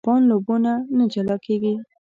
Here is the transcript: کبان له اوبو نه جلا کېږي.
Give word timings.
کبان 0.05 0.21
له 0.29 0.33
اوبو 0.37 0.55
نه 0.97 1.03
جلا 1.13 1.35
کېږي. 1.45 1.73